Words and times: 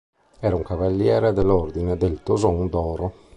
Era 0.39 0.55
un 0.55 0.63
Cavaliere 0.63 1.31
dell'Ordine 1.31 1.95
del 1.95 2.23
Toson 2.23 2.67
d'Oro. 2.69 3.13